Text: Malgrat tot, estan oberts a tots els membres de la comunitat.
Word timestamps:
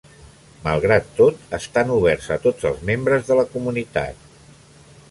Malgrat 0.61 1.11
tot, 1.19 1.43
estan 1.59 1.93
oberts 1.99 2.31
a 2.37 2.39
tots 2.47 2.69
els 2.71 2.83
membres 2.93 3.31
de 3.31 3.39
la 3.43 3.47
comunitat. 3.55 4.27